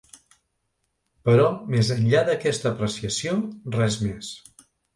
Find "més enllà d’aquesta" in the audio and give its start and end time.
1.75-2.73